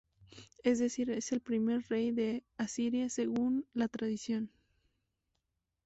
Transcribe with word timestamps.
Es 0.63 0.79
decir, 0.79 1.11
es 1.11 1.31
el 1.31 1.41
primer 1.41 1.83
rey 1.87 2.09
de 2.09 2.43
Asiria 2.57 3.07
según 3.07 3.67
la 3.75 3.87
tradición. 3.87 4.49